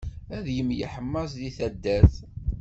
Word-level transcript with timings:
Ad 0.35 0.45
yemyeḥmaẓ 0.55 1.31
di 1.39 1.49
taddart. 1.57 2.15